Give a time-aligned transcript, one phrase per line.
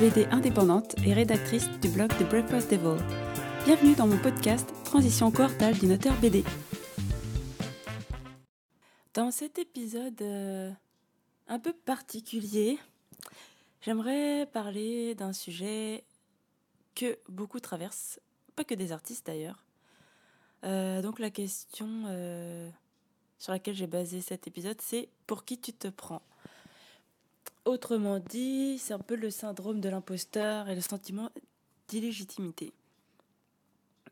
[0.00, 3.00] BD indépendante et rédactrice du blog The Breakfast Devil.
[3.64, 6.42] Bienvenue dans mon podcast Transition quartale d'une auteure BD.
[9.14, 10.72] Dans cet épisode euh,
[11.46, 12.80] un peu particulier,
[13.82, 16.02] j'aimerais parler d'un sujet
[16.96, 18.18] que beaucoup traversent,
[18.56, 19.64] pas que des artistes d'ailleurs.
[20.64, 22.68] Euh, donc la question euh,
[23.38, 26.22] sur laquelle j'ai basé cet épisode, c'est pour qui tu te prends?
[27.64, 31.30] Autrement dit, c'est un peu le syndrome de l'imposteur et le sentiment
[31.88, 32.74] d'illégitimité.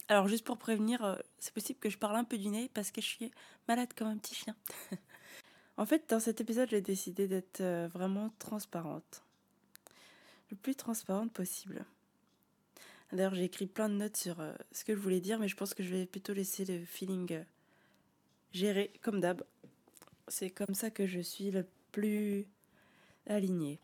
[0.08, 2.90] Alors juste pour prévenir, euh, c'est possible que je parle un peu du nez parce
[2.90, 3.30] que je suis
[3.68, 4.56] malade comme un petit chien.
[5.76, 9.22] en fait, dans cet épisode, j'ai décidé d'être euh, vraiment transparente.
[10.50, 11.84] Le plus transparente possible.
[13.12, 15.56] D'ailleurs, j'ai écrit plein de notes sur euh, ce que je voulais dire, mais je
[15.56, 17.44] pense que je vais plutôt laisser le feeling
[18.52, 19.42] gérer comme d'hab.
[20.28, 22.46] C'est comme ça que je suis le plus
[23.26, 23.80] aligné.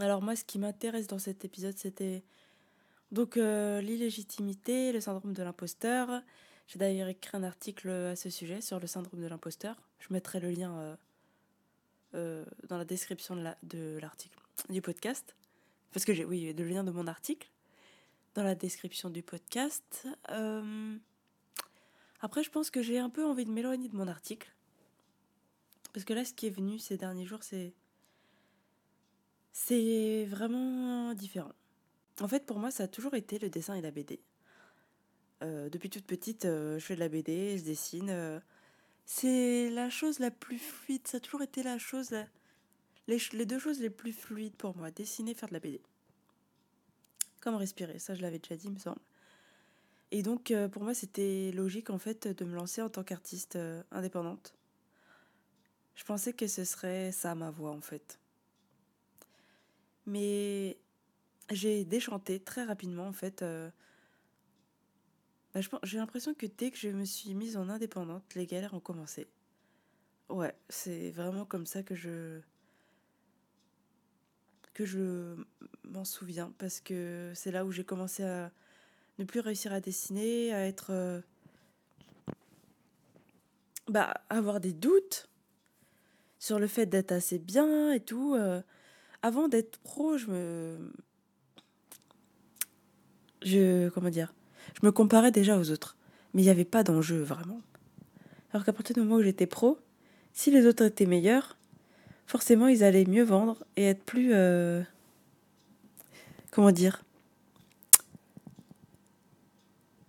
[0.00, 2.22] Alors moi, ce qui m'intéresse dans cet épisode, c'était
[3.12, 6.22] donc euh, l'illégitimité, le syndrome de l'imposteur.
[6.66, 9.76] J'ai d'ailleurs écrit un article à ce sujet sur le syndrome de l'imposteur.
[10.00, 10.96] Je mettrai le lien euh,
[12.14, 14.38] euh, dans la description de l'article
[14.68, 15.36] du podcast.
[15.92, 17.50] Parce que j'ai, oui, le lien de mon article
[18.34, 20.06] dans la description du podcast.
[22.20, 24.52] après, je pense que j'ai un peu envie de m'éloigner de mon article.
[25.94, 27.72] Parce que là, ce qui est venu ces derniers jours, c'est
[29.58, 31.54] c'est vraiment différent.
[32.20, 34.20] En fait, pour moi, ça a toujours été le dessin et la BD.
[35.42, 38.10] Euh, depuis toute petite, euh, je fais de la BD, je dessine.
[38.10, 38.38] Euh,
[39.06, 41.08] c'est la chose la plus fluide.
[41.08, 42.14] Ça a toujours été la chose,
[43.08, 44.90] les, deux choses les plus fluides pour moi.
[44.90, 45.80] Dessiner, faire de la BD.
[47.40, 49.00] Comme respirer, ça je l'avais déjà dit, me semble.
[50.10, 53.58] Et donc, pour moi, c'était logique en fait de me lancer en tant qu'artiste
[53.90, 54.54] indépendante.
[55.94, 58.18] Je pensais que ce serait ça ma voix en fait.
[60.06, 60.78] Mais
[61.50, 63.42] j'ai déchanté très rapidement en fait.
[63.42, 63.70] Euh,
[65.54, 68.80] bah, j'ai l'impression que dès que je me suis mise en indépendante, les galères ont
[68.80, 69.26] commencé.
[70.28, 72.40] Ouais, c'est vraiment comme ça que je
[74.74, 75.34] que je
[75.84, 78.52] m'en souviens parce que c'est là où j'ai commencé à
[79.18, 81.20] ne plus réussir à dessiner, à être euh,
[83.88, 85.30] bah avoir des doutes
[86.38, 88.34] sur le fait d'être assez bien et tout.
[88.34, 88.60] Euh,
[89.26, 90.92] avant d'être pro, je me.
[93.42, 93.88] Je.
[93.88, 94.32] Comment dire
[94.80, 95.96] Je me comparais déjà aux autres.
[96.32, 97.60] Mais il n'y avait pas d'enjeu, vraiment.
[98.52, 99.78] Alors qu'à partir du moment où j'étais pro,
[100.32, 101.56] si les autres étaient meilleurs,
[102.26, 104.30] forcément ils allaient mieux vendre et être plus.
[104.32, 104.82] Euh,
[106.52, 107.02] comment dire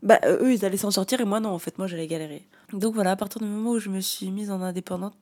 [0.04, 2.48] Bah, eux, ils allaient s'en sortir et moi, non, en fait, moi, j'allais galérer.
[2.72, 5.18] Donc voilà, à partir du moment où je me suis mise en indépendante,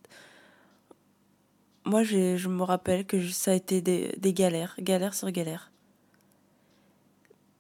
[1.86, 5.72] moi, je me rappelle que ça a été des, galères, galères sur galères.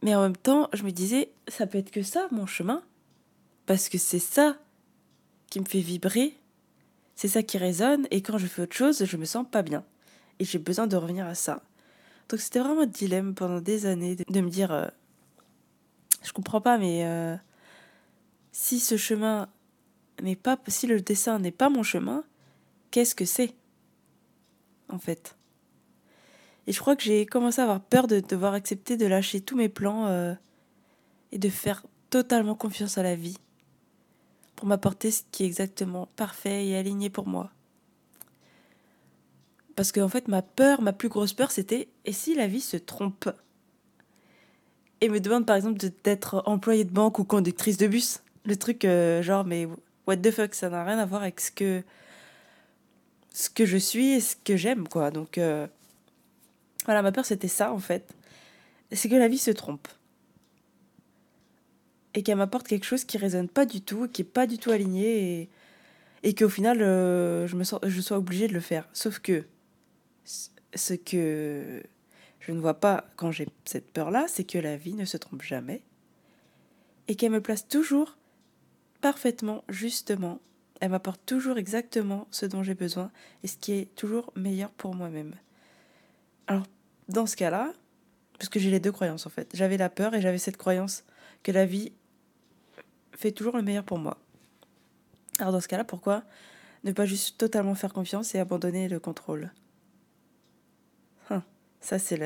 [0.02, 2.84] Mais en même temps, je me disais, ça peut être que ça, mon chemin.
[3.66, 4.58] Parce que c'est ça
[5.50, 6.36] qui me fait vibrer.
[7.16, 8.08] C'est ça qui résonne.
[8.12, 9.84] Et quand je fais autre chose, je me sens pas bien.
[10.40, 11.62] Et j'ai besoin de revenir à ça.
[12.30, 14.88] Donc c'était vraiment un dilemme pendant des années de, me dire, euh,
[16.24, 17.36] je comprends pas, mais euh,
[18.52, 19.47] si ce chemin
[20.22, 22.24] n'est pas, si le dessin n'est pas mon chemin,
[22.90, 23.53] qu'est-ce que c'est?
[24.95, 25.35] En fait.
[26.67, 29.56] Et je crois que j'ai commencé à avoir peur de devoir accepter de lâcher tous
[29.56, 30.33] mes plans euh,
[31.31, 33.38] et de faire totalement confiance à la vie
[34.56, 37.51] pour m'apporter ce qui est exactement parfait et aligné pour moi.
[39.75, 42.62] Parce qu'en en fait, ma peur, ma plus grosse peur, c'était et si la vie
[42.62, 43.29] se trompe?
[45.01, 48.23] Et me demande par exemple d'être employée de banque ou conductrice de bus.
[48.45, 49.67] Le truc euh, genre, mais
[50.07, 51.83] what the fuck, ça n'a rien à voir avec ce que
[53.35, 55.12] ce que je suis et ce que j'aime, quoi.
[55.12, 55.68] Donc, euh,
[56.85, 58.16] voilà, ma peur, c'était ça, en fait.
[58.94, 59.90] C'est que la vie se trompe.
[62.13, 64.71] Et qu'elle m'apporte quelque chose qui résonne pas du tout, qui est pas du tout
[64.71, 65.50] aligné,
[66.24, 68.88] et, qu'au final, euh, je, me je sois obligée de le faire.
[68.94, 69.44] Sauf que
[70.24, 71.83] ce que
[72.39, 75.42] je ne vois pas quand j'ai cette peur-là, c'est que la vie ne se trompe
[75.42, 75.81] jamais,
[77.10, 78.18] et qu'elle me place toujours
[79.01, 80.39] parfaitement, justement,
[80.81, 83.12] elle m'apporte toujours exactement ce dont j'ai besoin
[83.44, 85.33] et ce qui est toujours meilleur pour moi-même.
[86.48, 86.63] Alors,
[87.07, 87.74] dans ce cas-là,
[88.38, 91.04] parce que j'ai les deux croyances en fait, j'avais la peur et j'avais cette croyance
[91.44, 91.92] que la vie
[93.13, 94.18] fait toujours le meilleur pour moi.
[95.39, 96.24] Alors dans ce cas-là, pourquoi
[96.83, 99.51] ne pas juste totalement faire confiance et abandonner le contrôle?
[101.30, 101.44] Hein,
[101.81, 102.18] Ça, c'est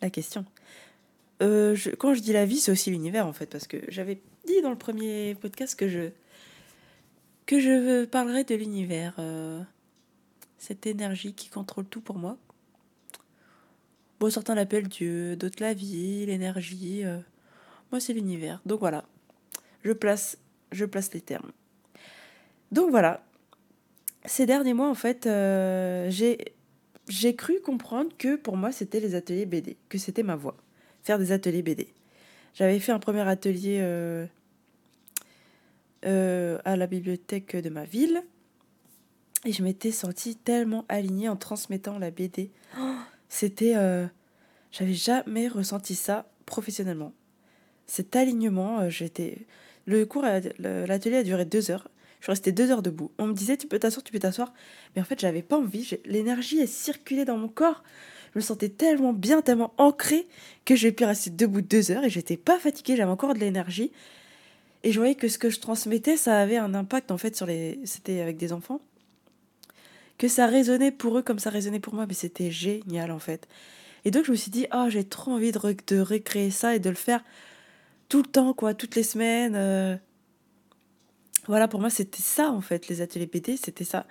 [0.00, 0.44] la question.
[1.42, 4.60] Euh, quand je dis la vie, c'est aussi l'univers en fait, parce que j'avais dit
[4.62, 6.10] dans le premier podcast que je
[7.50, 9.60] que je parlerai de l'univers, euh,
[10.56, 12.36] cette énergie qui contrôle tout pour moi.
[14.20, 17.04] Bon, certains l'appellent Dieu, d'autres la vie, l'énergie.
[17.04, 17.18] euh,
[17.90, 18.62] moi, c'est l'univers.
[18.66, 19.04] Donc voilà,
[19.82, 20.38] je place,
[20.70, 21.50] je place les termes.
[22.70, 23.26] Donc voilà,
[24.26, 26.38] ces derniers mois, en fait, euh, j'ai
[27.08, 30.56] j'ai cru comprendre que pour moi, c'était les ateliers BD, que c'était ma voie,
[31.02, 31.92] faire des ateliers BD.
[32.54, 33.80] J'avais fait un premier atelier
[36.04, 38.22] euh, euh, à la bibliothèque de ma ville
[39.44, 42.50] et je m'étais sentie tellement alignée en transmettant la BD.
[43.28, 44.06] C'était, euh,
[44.72, 47.12] j'avais jamais ressenti ça professionnellement.
[47.86, 49.46] Cet alignement, euh, j'étais.
[49.86, 50.24] Le cours,
[50.58, 51.88] le- l'atelier a duré deux heures.
[52.20, 53.10] Je suis restée deux heures debout.
[53.18, 54.52] On me disait, tu peux t'asseoir, tu peux t'asseoir.
[54.94, 55.98] Mais en fait, j'avais pas envie.
[56.04, 57.82] L'énergie est circulée dans mon corps.
[58.34, 60.28] Je me sentais tellement bien, tellement ancrée
[60.64, 62.96] que j'ai pu rester debout deux heures et j'étais pas fatiguée.
[62.96, 63.90] J'avais encore de l'énergie.
[64.82, 67.46] Et je voyais que ce que je transmettais, ça avait un impact en fait sur
[67.46, 67.80] les.
[67.84, 68.80] C'était avec des enfants.
[70.18, 72.06] Que ça résonnait pour eux comme ça résonnait pour moi.
[72.06, 73.48] Mais c'était génial en fait.
[74.04, 76.78] Et donc je me suis dit, ah, j'ai trop envie de, de recréer ça et
[76.80, 77.24] de le faire
[78.08, 79.54] tout le temps, quoi, toutes les semaines.
[79.56, 79.96] euh.
[81.46, 84.06] Voilà, pour moi, c'était ça, en fait, les ateliers BD, c'était ça.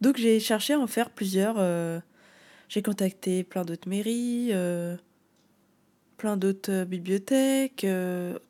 [0.00, 1.56] Donc, j'ai cherché à en faire plusieurs.
[1.58, 2.00] euh,
[2.68, 4.96] J'ai contacté plein d'autres mairies, euh,
[6.16, 7.86] plein d'autres bibliothèques,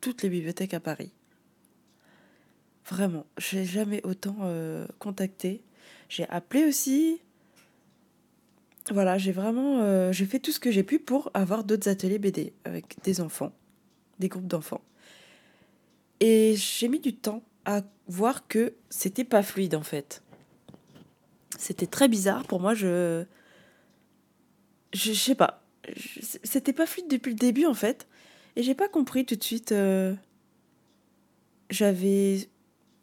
[0.01, 1.11] toutes les bibliothèques à Paris.
[2.85, 5.63] Vraiment, j'ai jamais autant euh, contacté.
[6.09, 7.21] J'ai appelé aussi.
[8.89, 12.17] Voilà, j'ai vraiment, euh, j'ai fait tout ce que j'ai pu pour avoir d'autres ateliers
[12.17, 13.53] BD avec des enfants,
[14.19, 14.81] des groupes d'enfants.
[16.19, 20.23] Et j'ai mis du temps à voir que c'était pas fluide en fait.
[21.57, 23.23] C'était très bizarre pour moi, je.
[24.93, 25.63] Je, sais pas.
[26.43, 28.07] C'était pas fluide depuis le début en fait.
[28.55, 29.71] Et j'ai pas compris tout de suite.
[29.71, 30.13] euh,
[31.69, 32.49] J'avais.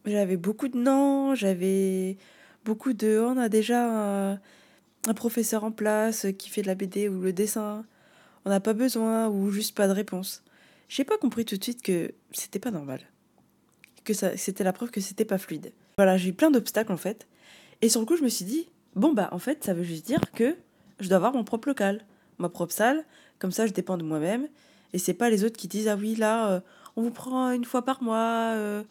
[0.08, 2.16] J'avais beaucoup de non, j'avais
[2.64, 3.20] beaucoup de.
[3.20, 4.40] On a déjà un,
[5.14, 7.84] professeur en place qui fait de la BD ou le dessin.
[8.44, 10.42] On n'a pas besoin ou juste pas de réponse.
[10.88, 13.00] J'ai pas compris tout de suite que c'était pas normal
[14.08, 15.72] que ça, c'était la preuve que c'était pas fluide.
[15.98, 17.28] Voilà, j'ai eu plein d'obstacles en fait.
[17.82, 20.06] Et sur le coup, je me suis dit, bon bah en fait, ça veut juste
[20.06, 20.56] dire que
[20.98, 22.04] je dois avoir mon propre local,
[22.38, 23.04] ma propre salle,
[23.38, 24.48] comme ça je dépends de moi-même.
[24.94, 26.60] Et c'est pas les autres qui disent, ah oui, là, euh,
[26.96, 28.82] on vous prend une fois par mois, euh,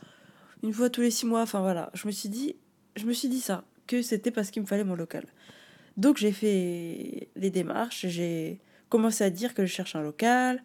[0.63, 1.41] une fois tous les six mois.
[1.41, 2.55] Enfin voilà, je me suis dit,
[2.95, 5.25] je me suis dit ça, que c'était parce qu'il me fallait mon local.
[5.97, 8.59] Donc j'ai fait les démarches, j'ai
[8.89, 10.61] commencé à dire que je cherche un local,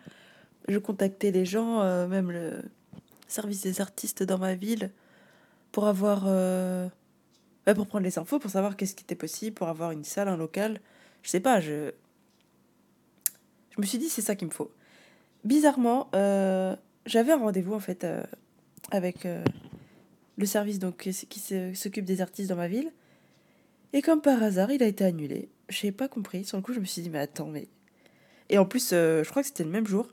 [0.68, 2.62] je contactais les gens, euh, même le
[3.28, 4.90] service des artistes dans ma ville
[5.72, 6.86] pour avoir euh,
[7.66, 10.28] ouais, pour prendre les infos pour savoir qu'est-ce qui était possible pour avoir une salle
[10.28, 10.82] un local
[11.22, 11.92] je sais pas je
[13.70, 14.70] je me suis dit c'est ça qu'il me faut
[15.44, 18.06] bizarrement euh, j'avais un rendez-vous en fait
[18.90, 19.26] avec
[20.36, 22.90] le service donc qui s'occupe des artistes dans ma ville
[23.92, 26.80] et comme par hasard il a été annulé j'ai pas compris sur le coup je
[26.80, 27.68] me suis dit mais attends mais
[28.48, 30.08] et en plus euh, je crois que c'était le même jour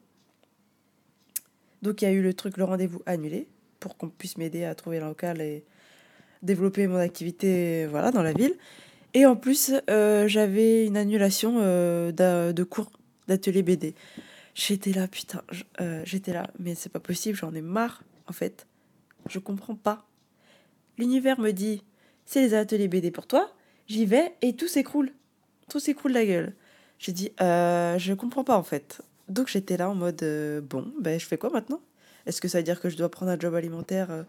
[1.81, 3.48] donc il y a eu le truc, le rendez-vous annulé
[3.80, 5.63] pour qu'on puisse m'aider à trouver un local et
[6.42, 8.56] développer mon activité voilà, dans la ville.
[9.13, 12.92] Et en plus, euh, j'avais une annulation euh, de cours
[13.27, 13.95] d'atelier BD.
[14.56, 15.42] J'étais là, putain,
[16.04, 18.68] j'étais là, mais c'est pas possible, j'en ai marre en fait.
[19.30, 20.06] Je comprends pas.
[21.00, 21.82] L'univers me dit,
[22.25, 23.50] c'est les ateliers BD pour toi,
[23.88, 25.13] j'y vais et tout s'écroule.
[25.70, 26.53] Tout s'écroule la gueule.
[27.00, 29.01] J'ai dit, euh, je comprends pas en fait.
[29.29, 31.79] Donc j'étais là en mode, euh, bon, ben je fais quoi maintenant?
[32.25, 34.24] Est-ce que ça veut dire que je dois prendre un job alimentaire euh,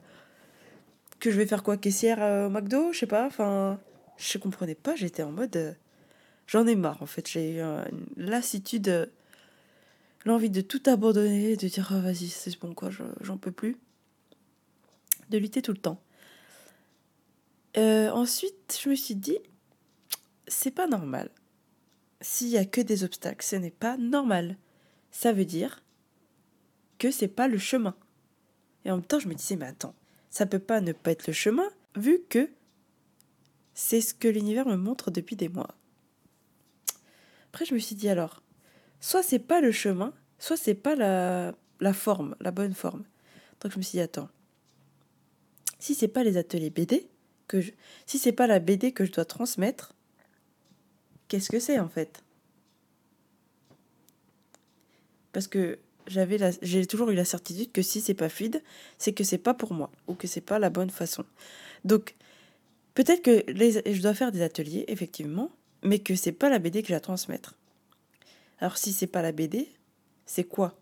[1.18, 2.92] Que je vais faire quoi Caissière euh, au McDo?
[2.92, 3.80] Je sais pas, enfin,
[4.16, 5.76] je comprenais pas, j'étais en mode,
[6.46, 7.28] j'en ai marre en fait.
[7.28, 9.10] J'ai eu une lassitude,
[10.24, 13.76] l'envie de tout abandonner, de dire, Ah, vas-y, c'est bon quoi, je- j'en peux plus.
[15.30, 16.00] De lutter tout le temps.
[17.76, 19.38] Euh, ensuite, je me suis dit,
[20.46, 21.30] c'est pas normal.
[22.20, 24.56] S'il y a que des obstacles, ce n'est pas normal.
[25.10, 25.82] Ça veut dire
[26.98, 27.94] que c'est pas le chemin.
[28.84, 29.94] Et en même temps, je me disais, mais attends,
[30.30, 32.50] ça peut pas ne pas être le chemin, vu que
[33.74, 35.74] c'est ce que l'univers me montre depuis des mois.
[37.48, 38.42] Après, je me suis dit alors,
[39.00, 43.04] soit c'est pas le chemin, soit c'est pas la, la forme, la bonne forme.
[43.60, 44.28] Donc je me suis dit, attends,
[45.78, 47.08] si c'est pas les ateliers BD,
[47.50, 47.72] que je,
[48.06, 49.92] si c'est pas la BD que je dois transmettre,
[51.26, 52.22] qu'est-ce que c'est en fait?
[55.32, 58.62] Parce que j'avais j'ai toujours eu la certitude que si c'est pas fluide,
[58.98, 61.24] c'est que c'est pas pour moi ou que c'est pas la bonne façon.
[61.84, 62.14] Donc
[62.94, 65.50] peut-être que je dois faire des ateliers effectivement,
[65.82, 67.56] mais que c'est pas la BD que j'ai à transmettre.
[68.60, 69.68] Alors si c'est pas la BD,
[70.24, 70.78] c'est quoi?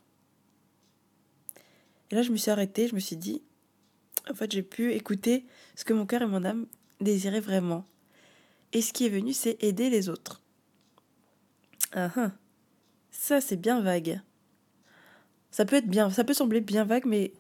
[2.11, 3.41] Et là je me suis arrêtée, je me suis dit
[4.31, 5.45] en fait, j'ai pu écouter
[5.75, 6.67] ce que mon cœur et mon âme
[7.01, 7.85] désiraient vraiment.
[8.73, 10.43] Et ce qui est venu, c'est aider les autres.
[11.93, 12.33] Ah ah.
[13.11, 14.21] Ça, c'est bien vague.
[15.51, 17.33] Ça peut être bien, ça peut sembler bien vague, mais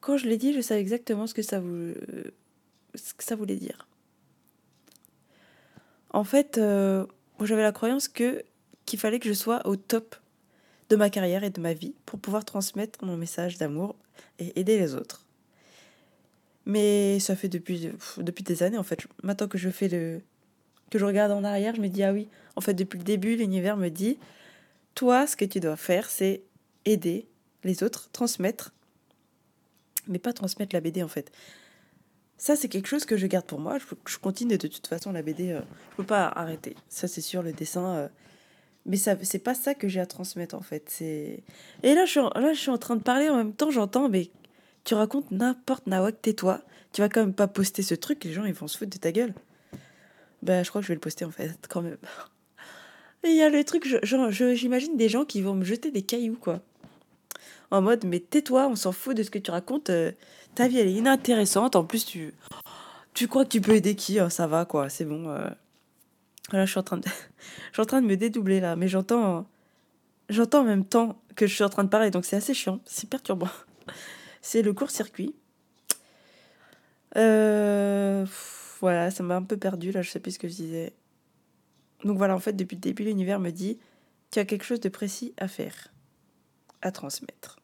[0.00, 1.62] quand je l'ai dit, je savais exactement ce que ça,
[2.94, 3.88] ce que ça voulait dire.
[6.10, 7.06] En fait, euh,
[7.40, 8.44] j'avais la croyance que
[8.86, 10.16] qu'il fallait que je sois au top
[10.88, 13.96] de ma carrière et de ma vie pour pouvoir transmettre mon message d'amour
[14.38, 15.27] et aider les autres.
[16.68, 19.08] Mais ça fait depuis, depuis des années en fait.
[19.24, 20.20] Maintenant que je fais le
[20.90, 23.34] que je regarde en arrière, je me dis ah oui, en fait depuis le début,
[23.34, 24.18] l'univers me dit
[24.94, 26.42] toi ce que tu dois faire c'est
[26.84, 27.26] aider
[27.64, 28.72] les autres, transmettre
[30.08, 31.30] mais pas transmettre la BD en fait.
[32.38, 33.78] Ça, c'est quelque chose que je garde pour moi.
[34.06, 35.50] Je, continue de toute façon la BD.
[35.50, 35.60] Euh,
[35.90, 36.76] je peux pas arrêter.
[36.88, 37.96] Ça, c'est sûr, le dessin.
[37.96, 38.08] Euh,
[38.86, 40.98] mais ça, c'est pas ça que j'ai à transmettre en fait.
[41.00, 41.42] Et
[41.82, 43.70] là, je suis là, je suis en train de parler en même temps.
[43.70, 44.30] J'entends, mais
[44.88, 46.60] tu racontes n'importe nawak, tais-toi.
[46.92, 48.24] Tu vas quand même pas poster ce truc.
[48.24, 49.34] Les gens, ils vont se foutre de ta gueule.
[50.42, 51.98] Ben, je crois que je vais le poster en fait, quand même.
[53.24, 56.62] Il y a le truc, j'imagine des gens qui vont me jeter des cailloux, quoi
[57.70, 60.12] en mode mais tais-toi, on s'en fout de ce que tu racontes, euh,
[60.54, 62.32] ta vie elle est inintéressante, en plus tu,
[63.14, 65.28] tu crois que tu peux aider qui, oh, ça va quoi, c'est bon.
[65.28, 65.48] Euh.
[66.50, 67.04] Voilà, je suis en train de,
[67.68, 69.46] je suis en train de me dédoubler là, mais j'entends,
[70.30, 72.80] j'entends en même temps que je suis en train de parler, donc c'est assez chiant,
[72.86, 73.50] c'est perturbant.
[74.50, 75.34] C'est le court-circuit.
[77.18, 78.24] Euh,
[78.80, 80.94] voilà, ça m'a un peu perdu là, je sais plus ce que je disais.
[82.02, 83.78] Donc voilà, en fait, depuis le début, l'univers me dit
[84.30, 85.92] tu as quelque chose de précis à faire
[86.80, 87.58] à transmettre.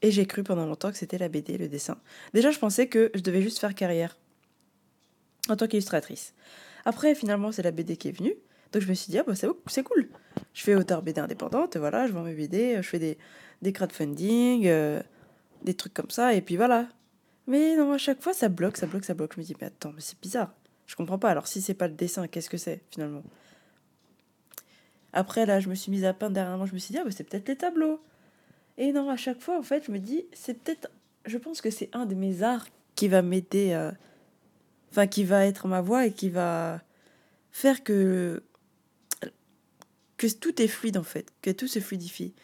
[0.00, 1.98] Et j'ai cru pendant longtemps que c'était la BD, le dessin.
[2.34, 4.16] Déjà, je pensais que je devais juste faire carrière
[5.48, 6.34] en tant qu'illustratrice.
[6.84, 8.36] Après, finalement, c'est la BD qui est venue.
[8.70, 10.08] Donc je me suis dit, ah bah c'est cool.
[10.52, 13.18] Je fais auteur BD indépendante, voilà, je vends mes BD, je fais des,
[13.60, 15.02] des crowdfunding, euh,
[15.64, 16.88] des trucs comme ça, et puis voilà.
[17.46, 19.34] Mais non, à chaque fois, ça bloque, ça bloque, ça bloque.
[19.34, 20.52] Je me dis, mais attends, mais c'est bizarre.
[20.86, 21.30] Je comprends pas.
[21.30, 23.22] Alors si c'est pas le dessin, qu'est-ce que c'est finalement?
[25.12, 27.10] Après, là, je me suis mise à peindre dernièrement, je me suis dit, ah, bah,
[27.10, 28.00] c'est peut-être les tableaux.
[28.78, 30.90] Et non, à chaque fois, en fait, je me dis, c'est peut-être.
[31.24, 32.66] Je pense que c'est un de mes arts
[32.96, 33.72] qui va m'aider.
[33.72, 33.92] Euh,
[34.90, 36.82] enfin, qui va être ma voix et qui va
[37.52, 38.42] faire que.
[40.16, 41.32] que tout est fluide, en fait.
[41.42, 42.34] Que tout se fluidifie.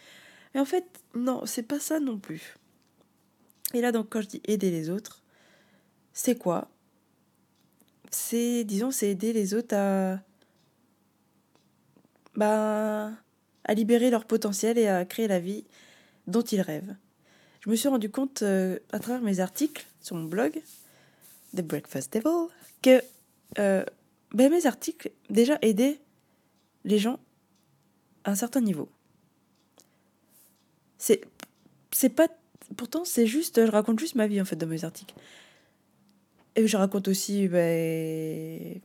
[0.54, 0.84] Mais en fait,
[1.14, 2.56] non, c'est pas ça non plus.
[3.74, 5.22] Et là, donc, quand je dis aider les autres,
[6.12, 6.68] c'est quoi?
[8.10, 10.20] C'est, disons, c'est aider les autres à
[12.34, 13.12] bah,
[13.64, 15.64] à libérer leur potentiel et à créer la vie
[16.26, 16.96] dont ils rêvent.
[17.60, 20.60] Je me suis rendu compte euh, à travers mes articles sur mon blog,
[21.54, 22.48] The Breakfast Devil,
[22.82, 23.02] que
[23.58, 23.84] euh,
[24.32, 26.00] ben, mes articles déjà aidaient
[26.84, 27.18] les gens
[28.24, 28.88] à un certain niveau.
[30.96, 31.20] C'est,
[31.90, 32.28] c'est pas,
[32.76, 35.14] pourtant c'est juste, je raconte juste ma vie en fait dans mes articles.
[36.56, 38.80] Et je raconte aussi ben,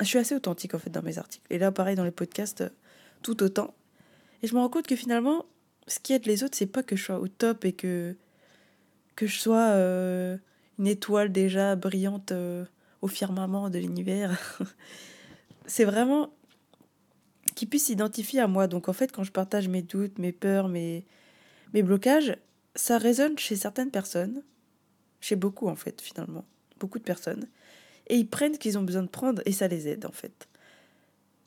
[0.00, 1.44] je suis assez authentique en fait dans mes articles.
[1.50, 2.64] Et là, pareil dans les podcasts,
[3.22, 3.74] tout autant.
[4.42, 5.44] Et je me rends compte que finalement,
[5.86, 8.16] ce qui aide les autres, c'est pas que je sois au top et que,
[9.16, 10.36] que je sois euh,
[10.78, 12.64] une étoile déjà brillante euh,
[13.02, 14.38] au firmament de l'univers.
[15.66, 16.30] c'est vraiment
[17.54, 18.66] qu'ils puissent s'identifier à moi.
[18.66, 21.04] Donc en fait, quand je partage mes doutes, mes peurs, mes,
[21.74, 22.36] mes blocages,
[22.74, 24.42] ça résonne chez certaines personnes,
[25.20, 26.44] chez beaucoup en fait finalement,
[26.78, 27.46] beaucoup de personnes
[28.10, 30.48] et ils prennent ce qu'ils ont besoin de prendre et ça les aide en fait.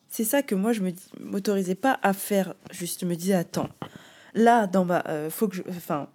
[0.07, 2.53] C'est ça que moi je me m'autorisais pas à faire.
[2.71, 3.69] Juste, me disais attends,
[4.33, 6.09] là dans ma, euh, faut que je, enfin,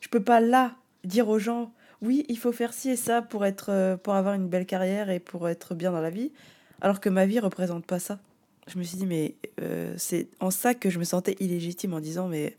[0.00, 3.44] je peux pas là dire aux gens oui il faut faire ci et ça pour
[3.44, 6.32] être, euh, pour avoir une belle carrière et pour être bien dans la vie,
[6.80, 8.18] alors que ma vie représente pas ça.
[8.66, 12.00] Je me suis dit mais euh, c'est en ça que je me sentais illégitime en
[12.00, 12.56] disant mais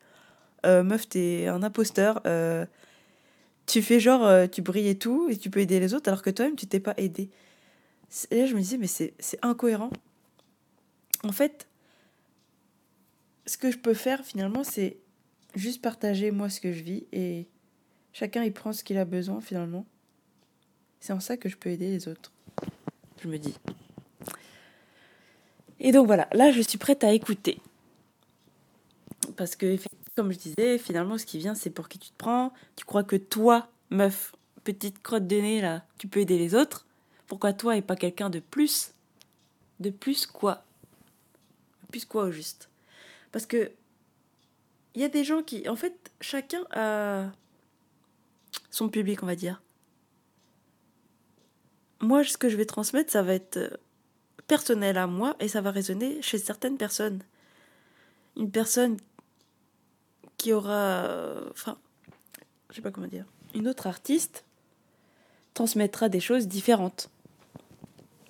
[0.66, 2.22] meuf t'es un imposteur
[3.66, 6.22] tu fais genre, euh, tu brilles et tout, et tu peux aider les autres, alors
[6.22, 7.30] que toi-même, tu t'es pas aidé.
[8.30, 9.90] Et là, je me disais, mais c'est incohérent.
[11.24, 11.68] En fait,
[13.46, 14.98] ce que je peux faire finalement, c'est
[15.56, 17.48] juste partager moi ce que je vis et
[18.12, 19.86] chacun il prend ce qu'il a besoin finalement.
[21.00, 22.32] C'est en ça que je peux aider les autres.
[23.22, 23.56] Je me dis.
[25.80, 27.60] Et donc voilà, là je suis prête à écouter.
[29.36, 29.78] Parce que
[30.16, 32.54] comme je disais, finalement, ce qui vient, c'est pour qui tu te prends.
[32.76, 36.86] Tu crois que toi, meuf, petite crotte de nez, là, tu peux aider les autres.
[37.28, 38.94] Pourquoi toi et pas quelqu'un de plus
[39.80, 40.66] De plus quoi
[41.92, 42.70] Plus quoi au juste?
[43.32, 43.72] Parce que
[44.96, 47.32] il y a des gens qui, en fait, chacun a
[48.70, 49.64] son public, on va dire.
[52.00, 53.80] Moi, ce que je vais transmettre, ça va être
[54.48, 57.24] personnel à moi et ça va résonner chez certaines personnes.
[58.38, 58.98] Une personne
[60.44, 61.08] qui aura.
[61.52, 61.78] Enfin,
[62.70, 63.26] je sais pas comment dire.
[63.56, 64.44] Une autre artiste
[65.54, 67.10] transmettra des choses différentes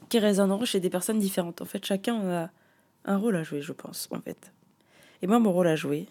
[0.10, 1.62] qui résonneront chez des personnes différentes.
[1.62, 2.50] En fait, chacun a
[3.06, 4.52] un rôle à jouer, je pense, en fait.
[5.24, 6.08] Et moi, mon rôle à jouer,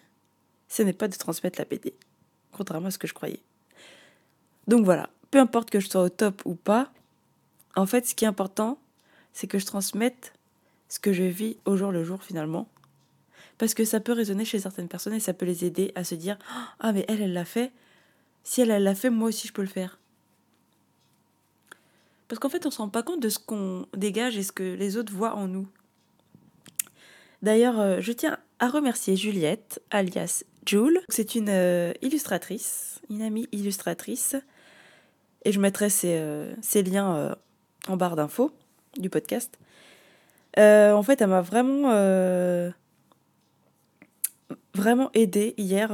[0.69, 1.95] ce n'est pas de transmettre la BD,
[2.51, 3.41] contrairement à ce que je croyais.
[4.67, 6.91] Donc voilà, peu importe que je sois au top ou pas,
[7.77, 8.77] en fait, ce qui est important,
[9.33, 10.33] c'est que je transmette
[10.89, 12.67] ce que je vis au jour le jour finalement.
[13.63, 16.17] Parce que ça peut résonner chez certaines personnes et ça peut les aider à se
[16.17, 16.37] dire
[16.81, 17.71] Ah, mais elle, elle l'a fait.
[18.43, 20.01] Si elle, elle l'a fait, moi aussi, je peux le faire.
[22.27, 24.51] Parce qu'en fait, on ne se rend pas compte de ce qu'on dégage et ce
[24.51, 25.69] que les autres voient en nous.
[27.43, 31.01] D'ailleurs, euh, je tiens à remercier Juliette, alias Jules.
[31.09, 34.35] C'est une euh, illustratrice, une amie illustratrice.
[35.45, 36.53] Et je mettrai ses, euh,
[36.85, 37.37] liens
[37.87, 38.51] en barre d'infos
[38.99, 39.57] du podcast.
[40.57, 41.93] en fait, elle m'a vraiment,
[44.75, 45.91] vraiment aidé hier.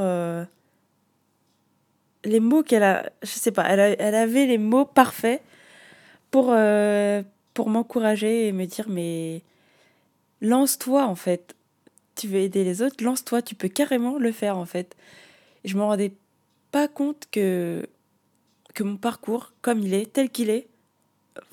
[2.25, 5.43] les mots qu'elle a, je sais pas, elle, elle, avait les mots parfaits
[6.31, 6.55] pour,
[7.55, 9.43] pour m'encourager et me dire mais
[10.41, 11.55] lance-toi en fait.
[12.15, 14.97] Tu veux aider les autres, lance-toi, tu peux carrément le faire en fait.
[15.65, 16.13] Et je me rendais
[16.71, 17.87] pas compte que,
[18.75, 20.67] que mon parcours, comme il est, tel qu'il est,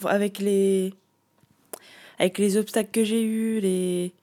[0.03, 0.94] avec les,
[2.20, 4.13] avec les obstacles que j'ai eus, les...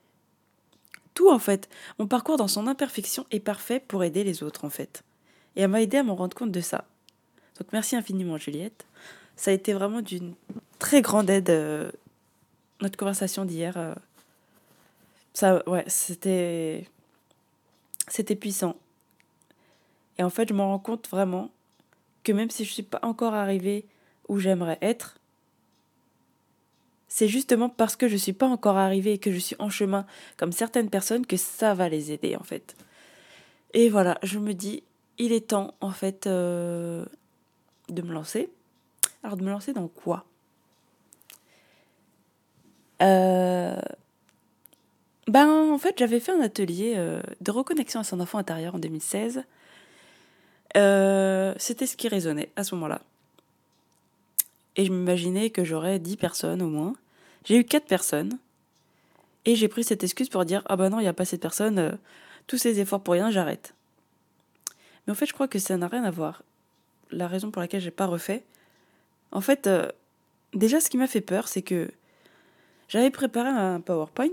[1.13, 4.69] tout en fait, mon parcours dans son imperfection est parfait pour aider les autres en
[4.69, 5.03] fait.
[5.55, 6.85] Et elle m'a aidé à me rendre compte de ça.
[7.59, 8.85] Donc merci infiniment Juliette.
[9.35, 10.35] Ça a été vraiment d'une
[10.79, 11.91] très grande aide, euh,
[12.81, 13.77] notre conversation d'hier.
[13.77, 13.93] Euh,
[15.33, 16.87] ça, ouais, c'était.
[18.07, 18.75] C'était puissant.
[20.17, 21.49] Et en fait, je me rends compte vraiment
[22.23, 23.85] que même si je suis pas encore arrivée
[24.27, 25.17] où j'aimerais être,
[27.15, 29.69] c'est justement parce que je ne suis pas encore arrivée et que je suis en
[29.69, 32.75] chemin, comme certaines personnes, que ça va les aider en fait.
[33.75, 34.81] Et voilà, je me dis,
[35.19, 37.05] il est temps en fait euh,
[37.89, 38.49] de me lancer.
[39.21, 40.25] Alors de me lancer dans quoi?
[43.03, 43.79] Euh,
[45.27, 48.79] ben, en fait, j'avais fait un atelier euh, de reconnexion à son enfant intérieur en
[48.79, 49.43] 2016.
[50.77, 53.01] Euh, c'était ce qui résonnait à ce moment-là.
[54.77, 56.95] Et je m'imaginais que j'aurais 10 personnes au moins.
[57.45, 58.37] J'ai eu 4 personnes.
[59.45, 61.35] Et j'ai pris cette excuse pour dire Ah bah non, il n'y a pas assez
[61.35, 61.91] de personnes, euh,
[62.47, 63.73] tous ces efforts pour rien, j'arrête.
[65.05, 66.43] Mais en fait, je crois que ça n'a rien à voir.
[67.11, 68.43] La raison pour laquelle j'ai pas refait.
[69.31, 69.69] En fait,
[70.53, 71.91] déjà, ce qui m'a fait peur, c'est que
[72.87, 74.29] j'avais préparé un PowerPoint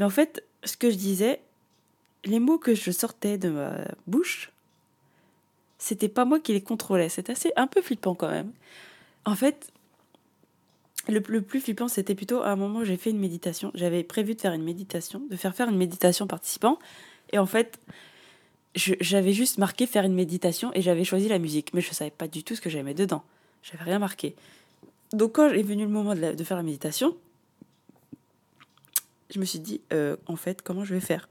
[0.00, 1.42] mais en fait, ce que je disais,
[2.24, 4.50] les mots que je sortais de ma bouche,
[5.76, 7.10] c'était pas moi qui les contrôlais.
[7.10, 8.50] C'était assez un peu flippant quand même.
[9.26, 9.70] En fait,
[11.10, 13.70] le, plus flippant, c'était plutôt à un moment où j'ai fait une méditation.
[13.74, 16.78] J'avais prévu de faire une méditation, de faire faire une méditation participant.
[17.32, 17.78] Et en fait,
[18.74, 21.72] j'avais juste marqué faire une méditation et j'avais choisi la musique.
[21.74, 23.22] Mais je savais pas du tout ce que j'aimais dedans.
[23.62, 24.34] J'avais rien marqué.
[25.12, 27.16] Donc quand est venu le moment de faire la méditation,
[29.30, 31.28] je me suis dit, euh, en fait, comment je vais faire?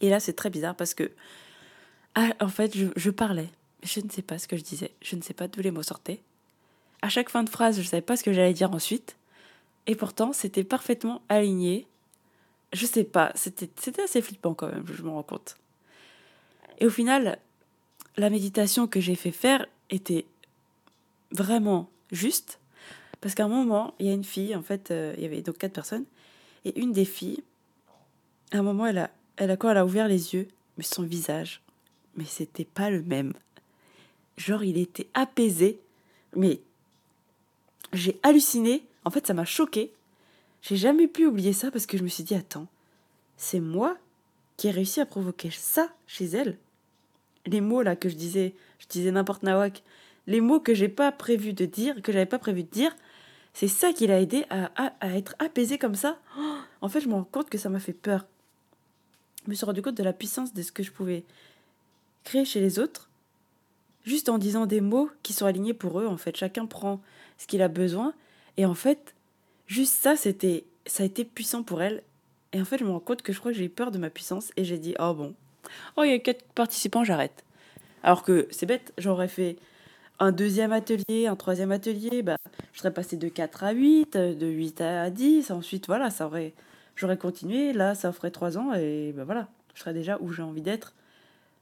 [0.00, 1.10] Et là, c'est très bizarre parce que,
[2.14, 3.48] ah, en fait, je, parlais,
[3.80, 5.70] mais je ne sais pas ce que je disais, je ne sais pas d'où les
[5.70, 6.20] mots sortaient.
[7.02, 9.16] À chaque fin de phrase, je ne savais pas ce que j'allais dire ensuite.
[9.86, 11.86] Et pourtant, c'était parfaitement aligné.
[12.72, 15.56] Je sais pas, c'était assez flippant quand même, je me rends compte.
[16.78, 17.38] Et au final,
[18.16, 20.24] la méditation que j'ai fait faire était
[21.32, 22.60] vraiment juste.
[23.20, 25.42] Parce qu'à un moment, il y a une fille, en fait, euh, il y avait
[25.42, 26.06] donc quatre personnes,
[26.64, 27.42] et une des filles,
[28.52, 29.72] à un moment, elle a, elle a quoi?
[29.72, 31.62] Elle a ouvert les yeux, mais son visage,
[32.16, 33.32] mais c'était pas le même.
[34.36, 35.80] Genre, il était apaisé,
[36.34, 36.60] mais
[37.92, 38.84] j'ai halluciné.
[39.04, 39.92] En fait, ça m'a choqué.
[40.62, 42.68] J'ai jamais pu oublier ça parce que je me suis dit, attends,
[43.36, 43.96] c'est moi
[44.56, 46.56] qui ai réussi à provoquer ça chez elle.
[47.46, 49.82] Les mots là que je disais, je disais n'importe nawak,
[50.26, 52.94] les mots que j'ai pas prévu de dire, que j'avais pas prévu de dire,
[53.54, 56.18] c'est ça qui l'a aidé à, être apaisé comme ça.
[56.80, 58.24] en fait, je me rends compte que ça m'a fait peur.
[59.44, 61.24] Je me suis rendu compte de la puissance de ce que je pouvais
[62.24, 63.10] créer chez les autres,
[64.04, 66.06] juste en disant des mots qui sont alignés pour eux.
[66.06, 67.00] En fait, chacun prend
[67.38, 68.14] ce qu'il a besoin.
[68.56, 69.14] Et en fait,
[69.66, 72.02] juste ça, c'était, ça a été puissant pour elle.
[72.52, 73.98] Et en fait, je me rends compte que je crois que j'ai eu peur de
[73.98, 75.34] ma puissance et j'ai dit, oh bon,
[75.96, 77.44] oh, il y a quatre participants, j'arrête.
[78.02, 79.56] Alors que c'est bête, j'aurais fait
[80.18, 82.36] un deuxième atelier, un troisième atelier, bah,
[82.72, 85.50] je serais passé de 4 à 8, de 8 à 10.
[85.50, 86.52] Ensuite, voilà, ça aurait,
[86.96, 87.72] j'aurais continué.
[87.72, 90.94] Là, ça ferait 3 ans et ben voilà, je serais déjà où j'ai envie d'être.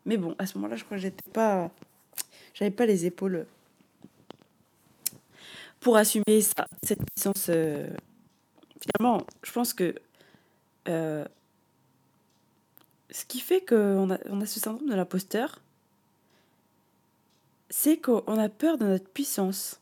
[0.06, 1.70] Mais bon, à ce moment-là, je crois que j'étais pas,
[2.54, 3.46] j'avais pas les épaules
[5.80, 7.46] pour assumer ça, cette puissance.
[7.48, 7.88] Euh,
[8.80, 9.94] finalement, je pense que
[10.88, 11.24] euh,
[13.10, 15.60] ce qui fait qu'on on a ce syndrome de l'imposteur,
[17.70, 19.80] c'est qu'on a peur de notre puissance.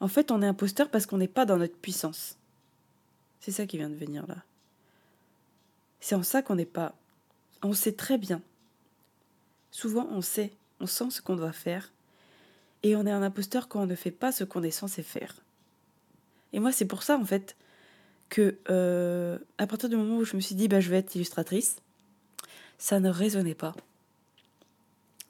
[0.00, 2.36] En fait, on est imposteur parce qu'on n'est pas dans notre puissance.
[3.40, 4.36] C'est ça qui vient de venir là.
[6.00, 6.94] C'est en ça qu'on n'est pas.
[7.62, 8.40] On sait très bien.
[9.70, 11.92] Souvent, on sait, on sent ce qu'on doit faire.
[12.82, 15.34] Et on est un imposteur quand on ne fait pas ce qu'on est censé faire.
[16.52, 17.56] Et moi, c'est pour ça, en fait,
[18.28, 21.14] que euh, à partir du moment où je me suis dit, bah, je vais être
[21.14, 21.76] illustratrice,
[22.78, 23.74] ça ne résonnait pas.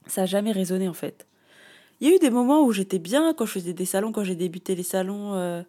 [0.07, 1.27] Ça n'a jamais résonné, en fait.
[2.01, 4.25] Il y a eu des moments où j'étais bien quand je faisais des salons, quand
[4.25, 5.63] j'ai débuté les salons euh,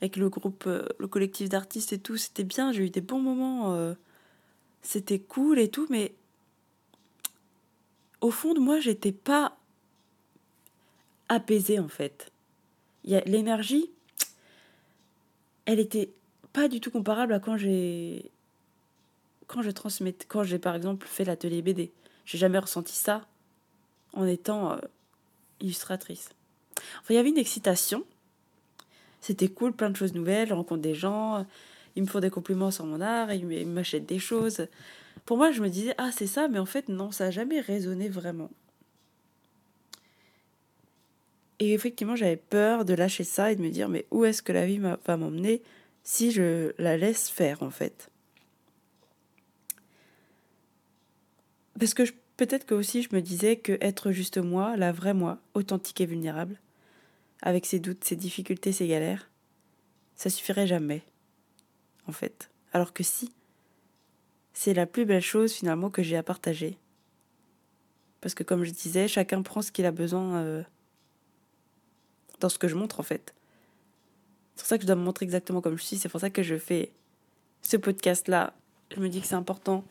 [0.00, 3.20] avec le groupe, euh, le collectif d'artistes et tout, c'était bien, j'ai eu des bons
[3.20, 3.94] moments,
[4.82, 6.14] c'était cool et tout, mais
[8.20, 9.56] au fond de moi, j'étais pas
[11.28, 12.30] apaisée en fait.
[13.04, 13.90] L'énergie,
[15.64, 16.10] elle était
[16.52, 18.30] pas du tout comparable à quand j'ai
[19.46, 21.92] quand je transmets quand j'ai par exemple fait l'atelier BD.
[22.24, 23.26] J'ai jamais ressenti ça
[24.12, 24.78] en étant euh,
[25.60, 26.30] illustratrice.
[27.00, 28.04] Enfin, il y avait une excitation.
[29.20, 31.46] C'était cool, plein de choses nouvelles, je rencontre des gens,
[31.96, 34.66] ils me font des compliments sur mon art, ils m'achètent des choses.
[35.24, 37.60] Pour moi, je me disais, ah, c'est ça, mais en fait, non, ça n'a jamais
[37.60, 38.50] résonné vraiment.
[41.58, 44.52] Et effectivement, j'avais peur de lâcher ça et de me dire, mais où est-ce que
[44.52, 45.62] la vie va m'emmener
[46.04, 48.10] si je la laisse faire, en fait?
[51.78, 52.04] Parce que
[52.36, 56.06] peut-être que aussi je me disais que être juste moi, la vraie moi, authentique et
[56.06, 56.58] vulnérable,
[57.42, 59.30] avec ses doutes, ses difficultés, ses galères,
[60.14, 61.02] ça suffirait jamais,
[62.06, 62.50] en fait.
[62.72, 63.32] Alors que si,
[64.56, 66.78] c'est la plus belle chose finalement que j'ai à partager.
[68.22, 70.62] Parce que comme je disais, chacun prend ce qu'il a besoin euh,
[72.40, 73.34] dans ce que je montre en fait.
[74.54, 75.98] C'est pour ça que je dois me montrer exactement comme je suis.
[75.98, 76.90] C'est pour ça que je fais
[77.60, 78.54] ce podcast-là.
[78.94, 79.84] Je me dis que c'est important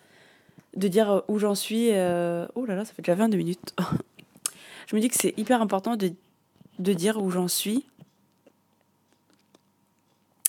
[0.76, 1.92] de dire où j'en suis.
[1.92, 3.76] Euh, oh là là, ça fait déjà 22 minutes.
[4.88, 6.12] je me dis que c'est hyper important de,
[6.80, 7.86] de dire où j'en suis.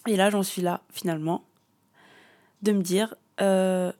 [0.07, 1.45] Et là, j'en suis là, finalement.
[2.63, 3.93] De me dire, euh,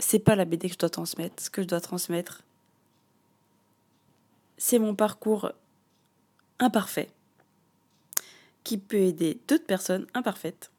[0.00, 1.42] c'est pas la BD que je dois transmettre.
[1.42, 2.42] Ce que je dois transmettre,
[4.56, 5.52] c'est mon parcours
[6.58, 7.08] imparfait
[8.64, 10.70] qui peut aider d'autres personnes imparfaites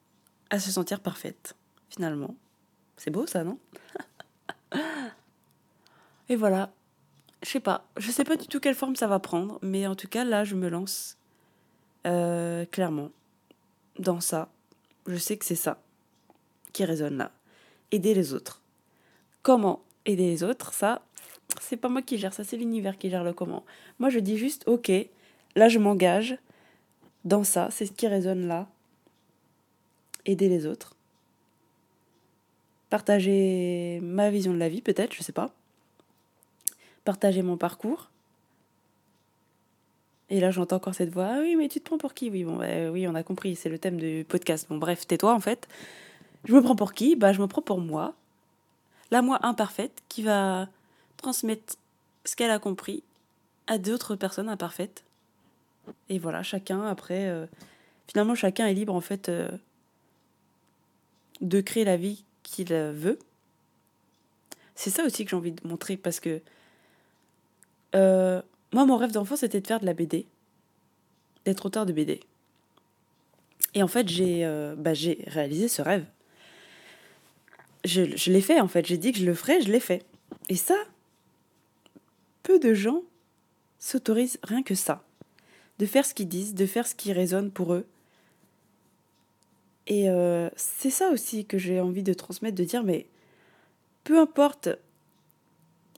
[0.49, 1.55] à se sentir parfaites,
[1.89, 2.36] finalement.
[2.97, 3.57] C'est beau ça, non?
[6.29, 6.71] Et voilà.
[7.41, 7.86] Je sais pas.
[7.97, 10.43] Je sais pas du tout quelle forme ça va prendre, mais en tout cas, là,
[10.43, 11.17] je me lance
[12.05, 13.10] euh, clairement
[13.97, 14.49] dans ça.
[15.07, 15.81] Je sais que c'est ça
[16.73, 17.31] qui résonne là.
[17.91, 18.61] Aider les autres.
[19.43, 21.01] Comment aider les autres, ça,
[21.60, 23.63] c'est pas moi qui gère ça, c'est l'univers qui gère le comment.
[23.99, 24.91] Moi, je dis juste, ok,
[25.56, 26.38] là, je m'engage
[27.25, 28.67] dans ça, c'est ce qui résonne là.
[30.25, 30.95] Aider les autres.
[32.89, 35.51] Partager ma vision de la vie, peut-être, je sais pas.
[37.04, 38.10] Partager mon parcours.
[40.30, 41.27] Et là, j'entends encore cette voix.
[41.32, 42.30] Ah oui, mais tu te prends pour qui?
[42.30, 44.67] Oui, bon, bah, oui, on a compris, c'est le thème du podcast.
[44.69, 45.67] Bon, bref, tais-toi en fait.
[46.45, 47.15] Je me prends pour qui?
[47.15, 48.15] Bah, je me prends pour moi
[49.12, 50.67] la moi imparfaite qui va
[51.17, 51.76] transmettre
[52.26, 53.04] ce qu'elle a compris
[53.67, 55.04] à d'autres personnes imparfaites.
[56.10, 57.45] Et voilà, chacun après, euh,
[58.08, 59.50] finalement chacun est libre en fait euh,
[61.41, 63.19] de créer la vie qu'il veut.
[64.76, 66.41] C'est ça aussi que j'ai envie de montrer parce que
[67.95, 70.26] euh, moi mon rêve d'enfant c'était de faire de la BD,
[71.45, 72.21] d'être auteur de BD.
[73.74, 74.45] Et en fait j'ai
[74.78, 74.91] bah,
[75.28, 76.06] réalisé ce rêve
[77.85, 78.85] je, l'ai fait en fait.
[78.85, 80.03] J'ai dit que je le ferais, je l'ai fait.
[80.49, 80.75] Et ça,
[82.43, 83.03] peu de gens
[83.79, 85.03] s'autorisent rien que ça.
[85.79, 87.85] De faire ce qu'ils disent, de faire ce qui résonne pour eux.
[89.87, 93.07] Et euh, c'est ça aussi que j'ai envie de transmettre, de dire, mais
[94.03, 94.69] peu importe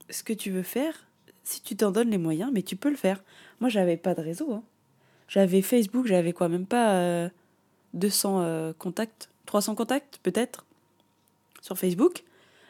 [0.10, 1.08] ce que tu veux faire,
[1.44, 3.22] si tu t'en donnes les moyens, mais tu peux le faire.
[3.60, 4.54] Moi, j'avais pas de réseau.
[4.54, 4.64] Hein.
[5.28, 7.30] J'avais Facebook, j'avais quoi, même pas
[7.94, 10.66] 200 euh, euh, contacts, 300 contacts peut-être
[11.64, 12.24] sur Facebook.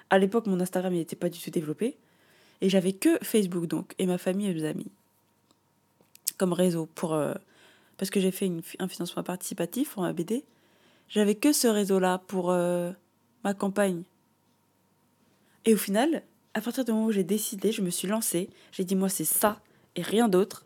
[0.09, 1.97] À l'époque, mon Instagram n'était pas du tout développé.
[2.61, 4.91] Et j'avais que Facebook, donc, et ma famille et mes amis.
[6.37, 7.33] Comme réseau, pour, euh,
[7.97, 10.45] parce que j'ai fait un financement participatif pour ma BD.
[11.09, 12.91] J'avais que ce réseau-là pour euh,
[13.43, 14.03] ma campagne.
[15.65, 16.21] Et au final,
[16.53, 18.49] à partir du moment où j'ai décidé, je me suis lancée.
[18.71, 19.59] J'ai dit, moi, c'est ça
[19.95, 20.65] et rien d'autre.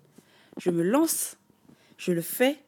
[0.58, 1.38] Je me lance,
[1.98, 2.60] je le fais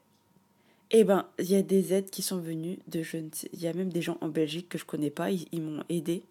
[0.92, 3.30] eh ben, il y a des aides qui sont venues de jeunes.
[3.54, 5.30] Il y a même des gens en Belgique que je connais pas.
[5.30, 6.24] Ils, m'ont aidé.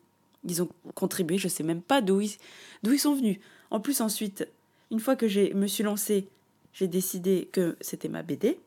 [0.45, 1.39] Ils ont contribué.
[1.39, 2.37] Je sais même pas d'où ils,
[2.83, 3.39] d'où ils sont venus.
[3.71, 4.49] En plus, ensuite,
[4.91, 6.27] une fois que je me suis lancée,
[6.73, 8.59] j'ai décidé que c'était ma BD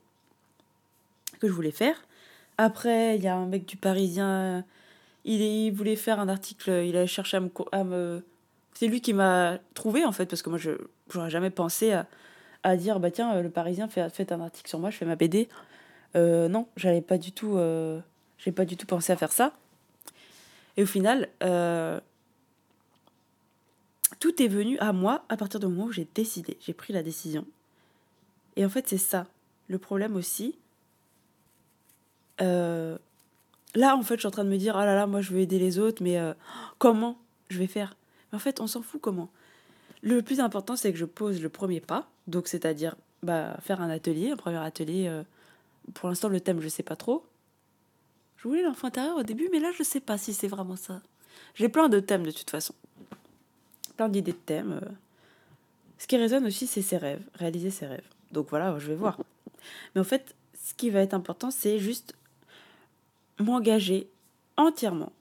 [1.39, 2.01] que je voulais faire.
[2.57, 4.63] Après, il y a un mec du Parisien.
[5.25, 6.83] Il, il voulait faire un article.
[6.85, 7.49] Il a cherché à me.
[7.71, 8.23] À me
[8.73, 10.71] c'est lui qui m'a trouvé en fait parce que moi je
[11.13, 12.07] n'aurais jamais pensé à,
[12.63, 15.15] à, dire bah tiens le Parisien fait, fait un article sur moi je fais ma
[15.15, 15.49] BD
[16.15, 17.99] euh, non, j'avais pas du tout, euh,
[18.37, 19.53] j'ai pas du tout pensé à faire ça.
[20.77, 21.99] Et au final, euh,
[24.19, 27.03] tout est venu à moi à partir du moment où j'ai décidé, j'ai pris la
[27.03, 27.45] décision.
[28.55, 29.27] Et en fait, c'est ça.
[29.67, 30.55] Le problème aussi.
[33.73, 35.31] Là, en fait, je suis en train de me dire, ah là là, moi, je
[35.31, 36.19] veux aider les autres, mais
[36.79, 37.17] comment
[37.49, 37.95] je vais faire?
[38.33, 39.29] En fait, on s'en fout comment.
[40.01, 43.89] Le plus important, c'est que je pose le premier pas, donc c'est-à-dire bah, faire un
[43.89, 45.23] atelier, un premier atelier.
[45.87, 47.25] Euh, pour l'instant, le thème, je sais pas trop.
[48.37, 51.01] Je voulais l'enfant intérieur au début, mais là, je sais pas si c'est vraiment ça.
[51.53, 52.73] J'ai plein de thèmes de toute façon.
[53.97, 54.81] Plein d'idées de thèmes.
[55.97, 58.07] Ce qui résonne aussi, c'est ses rêves, réaliser ses rêves.
[58.31, 59.19] Donc voilà, je vais voir.
[59.93, 62.15] Mais en fait, ce qui va être important, c'est juste
[63.39, 64.07] m'engager
[64.57, 65.11] entièrement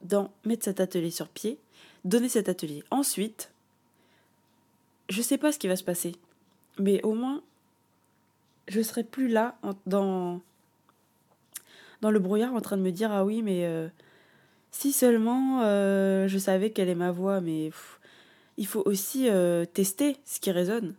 [0.00, 1.58] dans mettre cet atelier sur pied,
[2.04, 2.82] donner cet atelier.
[2.90, 3.52] Ensuite,
[5.08, 6.16] je ne sais pas ce qui va se passer,
[6.78, 7.42] mais au moins,
[8.68, 10.40] je serai plus là dans,
[12.00, 13.88] dans le brouillard en train de me dire ah oui, mais euh,
[14.70, 17.70] si seulement euh, je savais quelle est ma voix, mais
[18.56, 20.94] il faut aussi euh, tester ce qui résonne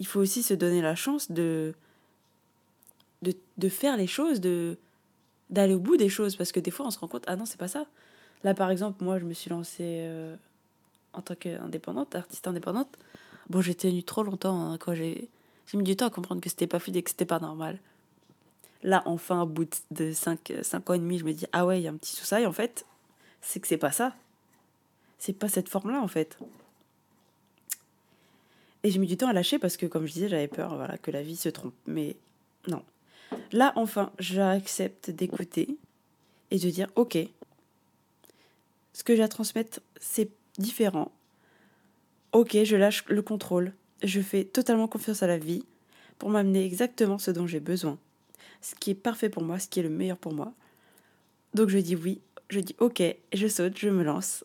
[0.00, 1.74] il faut aussi se donner la chance de,
[3.22, 4.78] de, faire les choses, de
[5.50, 7.46] d'aller au bout des choses, parce que des fois on se rend compte, ah non,
[7.46, 7.84] c'est pas ça.
[8.44, 10.08] Là, par exemple, moi, je me suis lancée
[11.14, 12.96] en tant qu'indépendante, artiste indépendante.
[13.50, 15.28] Bon, j'ai tenu trop longtemps, hein, quand j'ai
[15.76, 17.78] mis du temps à comprendre que c'était pas fluide et que c'était pas normal.
[18.82, 21.80] Là, enfin, au bout de 5, 5 ans et demi, je me dis, ah ouais,
[21.80, 22.86] il y a un petit souci, en fait,
[23.40, 24.14] c'est que c'est pas ça.
[25.18, 26.38] C'est pas cette forme-là, en fait.
[28.84, 30.96] Et j'ai mis du temps à lâcher parce que, comme je disais, j'avais peur voilà,
[30.96, 31.74] que la vie se trompe.
[31.86, 32.16] Mais
[32.68, 32.84] non.
[33.52, 35.76] Là, enfin, j'accepte d'écouter
[36.50, 37.18] et de dire, ok,
[38.92, 41.10] ce que j'ai à transmettre, c'est différent.
[42.32, 43.72] Ok, je lâche le contrôle.
[44.02, 45.64] Je fais totalement confiance à la vie
[46.18, 47.98] pour m'amener exactement ce dont j'ai besoin.
[48.60, 50.52] Ce qui est parfait pour moi, ce qui est le meilleur pour moi.
[51.54, 54.44] Donc je dis oui, je dis ok, je saute, je me lance.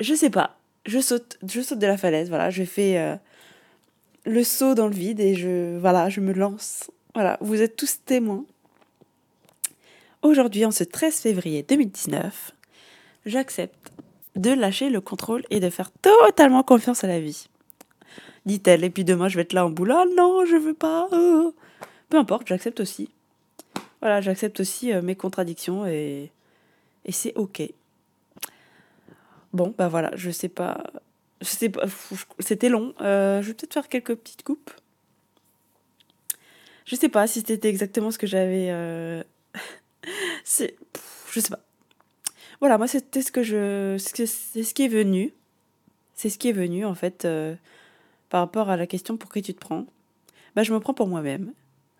[0.00, 3.16] Je sais pas, je saute, je saute de la falaise, voilà, je fais euh,
[4.24, 6.90] le saut dans le vide et je, voilà, je me lance.
[7.14, 8.44] Voilà, vous êtes tous témoins.
[10.22, 12.52] Aujourd'hui, en ce 13 février 2019,
[13.26, 13.92] j'accepte
[14.36, 17.48] de lâcher le contrôle et de faire totalement confiance à la vie.
[18.44, 21.08] Dit-elle, et puis demain je vais être là en boule, ah non, je veux pas.
[21.12, 21.52] Euh.
[22.08, 23.08] Peu importe, j'accepte aussi.
[24.00, 26.32] Voilà, j'accepte aussi euh, mes contradictions et,
[27.04, 27.62] et c'est ok.
[29.52, 30.82] Bon, bah voilà, je sais pas.
[31.40, 31.84] Je sais pas,
[32.40, 32.94] c'était long.
[33.00, 34.72] Euh, je vais peut-être faire quelques petites coupes.
[36.84, 38.70] Je sais pas si c'était exactement ce que j'avais.
[40.44, 40.76] C'est.
[41.30, 41.60] Je sais pas.
[42.60, 43.96] Voilà, moi c'était ce que je.
[43.98, 45.32] C'est ce qui est venu.
[46.14, 47.26] C'est ce qui est venu en fait
[48.32, 49.84] par rapport à la question pour qui tu te prends.
[50.56, 51.52] Bah, je me prends pour moi-même.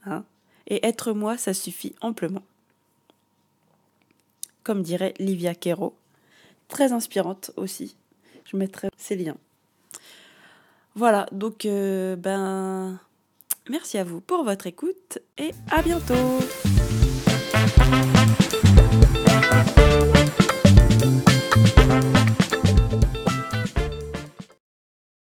[0.06, 0.24] Hein,
[0.66, 2.40] et être moi, ça suffit amplement.
[4.62, 5.94] Comme dirait Livia Quero
[6.68, 7.96] très inspirante aussi.
[8.50, 9.36] Je mettrai ces liens.
[10.94, 12.98] Voilà, donc euh, ben
[13.68, 16.14] merci à vous pour votre écoute et à bientôt